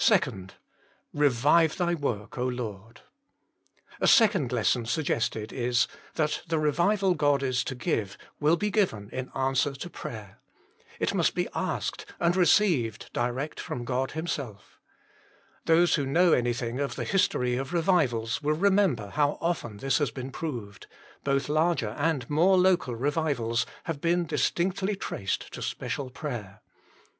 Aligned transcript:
Revive 1.13 1.77
Thy 1.77 1.93
work, 1.93 2.35
Lord 2.35 3.01
I" 3.01 3.01
A 4.01 4.07
second 4.07 4.51
lesson 4.51 4.87
suggested 4.87 5.53
is, 5.53 5.85
that 6.15 6.41
the 6.47 6.57
revival 6.57 7.13
God 7.13 7.43
is 7.43 7.63
to 7.65 7.75
give 7.75 8.17
will 8.39 8.55
be 8.57 8.71
given 8.71 9.11
in 9.11 9.29
answer 9.35 9.73
to 9.73 9.89
prayer. 9.91 10.39
It 10.99 11.13
must 11.13 11.35
be 11.35 11.47
asked 11.53 12.07
and 12.19 12.35
received 12.35 13.11
direct 13.13 13.59
from 13.59 13.85
God 13.85 14.13
Himself. 14.13 14.79
Those 15.65 15.93
who 15.93 16.07
know 16.07 16.33
anything 16.33 16.79
of 16.79 16.95
the 16.95 17.03
history 17.03 17.55
of 17.55 17.71
revivals 17.71 18.41
will 18.41 18.55
remember 18.57 19.09
how 19.11 19.37
often 19.39 19.77
this 19.77 19.99
has 19.99 20.09
been 20.09 20.31
proved 20.31 20.87
both 21.23 21.47
larger 21.47 21.89
and 21.89 22.27
more 22.27 22.57
local 22.57 22.95
revivals 22.95 23.67
have 23.83 24.01
been 24.01 24.25
distinctly 24.25 24.95
traced 24.95 25.53
to 25.53 25.61
special 25.61 26.09
prayer. 26.09 26.61